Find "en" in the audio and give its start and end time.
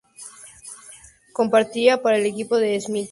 2.63-2.63